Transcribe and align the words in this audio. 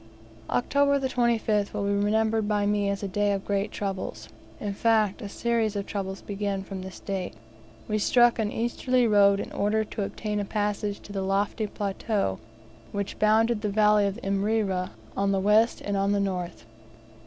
October 0.49 0.97
the 0.97 1.07
25th 1.07 1.73
will 1.75 1.83
be 1.83 1.91
remembered 1.91 2.47
by 2.47 2.65
me 2.65 2.89
as 2.89 3.03
a 3.03 3.07
day 3.07 3.33
of 3.33 3.45
great 3.45 3.71
troubles; 3.71 4.27
in 4.59 4.73
fact, 4.73 5.21
a 5.21 5.29
series 5.29 5.75
of 5.75 5.85
troubles 5.85 6.23
began 6.23 6.63
from 6.63 6.81
this 6.81 6.99
date. 6.99 7.35
We 7.87 7.99
struck 7.99 8.39
an 8.39 8.51
easterly 8.51 9.05
road 9.05 9.39
in 9.39 9.51
order 9.51 9.83
to 9.83 10.01
obtain 10.01 10.39
a 10.39 10.43
passage 10.43 11.01
to 11.01 11.13
the 11.13 11.21
lofty 11.21 11.67
plateau 11.67 12.39
which 12.91 13.19
bounded 13.19 13.61
the 13.61 13.69
valley 13.69 14.07
of 14.07 14.17
Imrera 14.23 14.89
on 15.15 15.31
the 15.31 15.39
west 15.39 15.81
and 15.81 15.95
on 15.95 16.13
the 16.13 16.19
north. 16.19 16.65